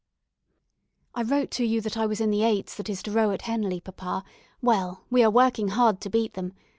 "I 1.13 1.21
wrote 1.21 1.51
to 1.51 1.63
you 1.63 1.79
that 1.81 1.95
I 1.95 2.07
was 2.07 2.19
in 2.19 2.31
the 2.31 2.41
'eights' 2.43 2.73
that 2.73 2.89
is 2.89 3.03
to 3.03 3.11
row 3.11 3.29
at 3.29 3.43
Henley, 3.43 3.79
papa; 3.79 4.23
well, 4.59 5.03
we 5.11 5.23
are 5.23 5.29
working 5.29 5.67
hard 5.67 6.01
to 6.01 6.09
beat 6.09 6.33
them. 6.33 6.53